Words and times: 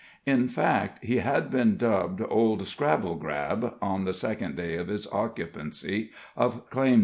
In 0.25 0.49
fact, 0.49 1.03
he 1.03 1.17
had 1.17 1.51
been 1.51 1.77
dubbed 1.77 2.23
"Old 2.27 2.61
Scrabblegrab" 2.63 3.75
on 3.83 4.03
the 4.05 4.15
second 4.15 4.55
day 4.55 4.75
of 4.77 4.87
his 4.87 5.05
occupancy 5.11 6.09
of 6.35 6.67
Claim 6.71 6.99
No. 6.99 6.99